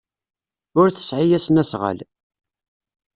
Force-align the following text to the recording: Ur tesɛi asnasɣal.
Ur 0.79 0.87
tesɛi 0.89 1.35
asnasɣal. 1.37 1.99